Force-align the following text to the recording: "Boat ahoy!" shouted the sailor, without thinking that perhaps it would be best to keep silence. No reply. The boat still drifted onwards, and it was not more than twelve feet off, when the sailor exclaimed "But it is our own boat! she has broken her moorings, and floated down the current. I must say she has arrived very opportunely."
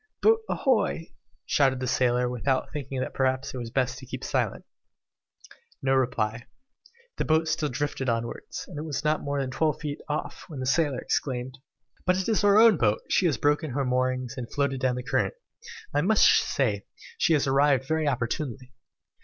"Boat 0.23 0.39
ahoy!" 0.49 1.13
shouted 1.45 1.79
the 1.79 1.85
sailor, 1.85 2.27
without 2.27 2.71
thinking 2.73 3.01
that 3.01 3.13
perhaps 3.13 3.53
it 3.53 3.57
would 3.57 3.65
be 3.65 3.69
best 3.69 3.99
to 3.99 4.07
keep 4.07 4.23
silence. 4.23 4.65
No 5.83 5.93
reply. 5.93 6.47
The 7.17 7.25
boat 7.25 7.47
still 7.47 7.69
drifted 7.69 8.09
onwards, 8.09 8.65
and 8.67 8.79
it 8.79 8.83
was 8.83 9.03
not 9.03 9.21
more 9.21 9.39
than 9.39 9.51
twelve 9.51 9.79
feet 9.79 10.01
off, 10.09 10.45
when 10.47 10.59
the 10.59 10.65
sailor 10.65 10.97
exclaimed 10.99 11.59
"But 12.03 12.19
it 12.19 12.27
is 12.27 12.43
our 12.43 12.57
own 12.57 12.77
boat! 12.77 13.01
she 13.09 13.27
has 13.27 13.37
broken 13.37 13.69
her 13.73 13.85
moorings, 13.85 14.33
and 14.37 14.51
floated 14.51 14.79
down 14.81 14.95
the 14.95 15.03
current. 15.03 15.35
I 15.93 16.01
must 16.01 16.25
say 16.27 16.87
she 17.19 17.33
has 17.33 17.45
arrived 17.45 17.85
very 17.87 18.07
opportunely." 18.07 18.73